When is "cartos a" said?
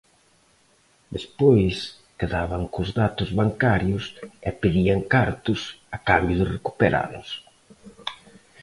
5.13-5.97